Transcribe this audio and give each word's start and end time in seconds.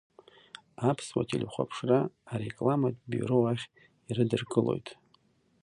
Аԥсуа 0.89 1.27
телехәаԥшра 1.29 1.99
арекламатә 2.33 3.01
биуро 3.09 3.37
ахь 3.51 3.65
ирыдыркылоит… 4.09 4.87